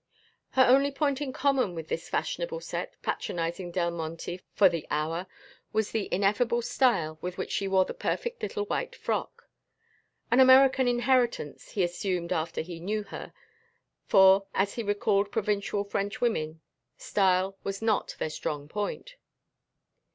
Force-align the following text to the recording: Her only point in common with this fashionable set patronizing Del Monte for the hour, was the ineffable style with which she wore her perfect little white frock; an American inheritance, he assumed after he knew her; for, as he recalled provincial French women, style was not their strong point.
Her 0.53 0.65
only 0.65 0.89
point 0.89 1.21
in 1.21 1.31
common 1.31 1.75
with 1.75 1.87
this 1.87 2.09
fashionable 2.09 2.59
set 2.59 2.99
patronizing 3.03 3.69
Del 3.71 3.91
Monte 3.91 4.41
for 4.55 4.67
the 4.67 4.87
hour, 4.89 5.27
was 5.73 5.91
the 5.91 6.09
ineffable 6.11 6.63
style 6.63 7.19
with 7.21 7.37
which 7.37 7.51
she 7.51 7.67
wore 7.67 7.85
her 7.85 7.93
perfect 7.93 8.41
little 8.41 8.65
white 8.65 8.95
frock; 8.95 9.47
an 10.31 10.39
American 10.39 10.87
inheritance, 10.87 11.73
he 11.73 11.83
assumed 11.83 12.33
after 12.33 12.61
he 12.61 12.79
knew 12.79 13.03
her; 13.03 13.31
for, 14.07 14.47
as 14.55 14.73
he 14.73 14.81
recalled 14.81 15.31
provincial 15.31 15.83
French 15.83 16.19
women, 16.19 16.61
style 16.97 17.59
was 17.63 17.79
not 17.79 18.15
their 18.17 18.31
strong 18.31 18.67
point. 18.67 19.17